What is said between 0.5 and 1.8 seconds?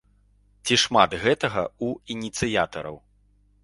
Ці шмат гэтага